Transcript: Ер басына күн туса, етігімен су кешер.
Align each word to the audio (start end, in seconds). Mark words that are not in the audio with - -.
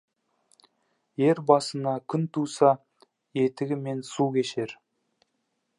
Ер 1.25 1.41
басына 1.51 1.93
күн 2.13 2.25
туса, 2.39 2.73
етігімен 3.45 4.03
су 4.13 4.29
кешер. 4.39 4.77